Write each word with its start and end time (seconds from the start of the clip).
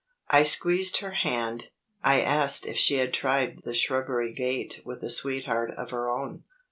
I 0.31 0.41
squeezed 0.41 1.01
her 1.01 1.11
hand; 1.11 1.69
I 2.03 2.21
asked 2.21 2.65
if 2.65 2.75
she 2.75 2.95
had 2.95 3.13
tried 3.13 3.59
the 3.65 3.73
shrubbery 3.75 4.33
gate 4.33 4.81
with 4.83 5.03
a 5.03 5.11
sweetheart 5.11 5.75
of 5.77 5.91
her 5.91 6.09
own. 6.09 6.43